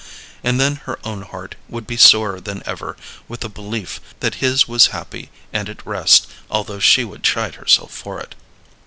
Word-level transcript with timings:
And 0.43 0.59
then 0.59 0.77
her 0.87 0.97
own 1.03 1.21
heart 1.21 1.53
would 1.69 1.85
be 1.85 1.95
sorer 1.95 2.41
than 2.41 2.63
ever 2.65 2.97
with 3.27 3.41
the 3.41 3.49
belief 3.49 4.01
that 4.19 4.33
his 4.41 4.67
was 4.67 4.87
happy 4.87 5.29
and 5.53 5.69
at 5.69 5.85
rest, 5.85 6.25
although 6.49 6.79
she 6.79 7.03
would 7.03 7.21
chide 7.21 7.53
herself 7.53 7.91
for 7.93 8.19
it. 8.19 8.33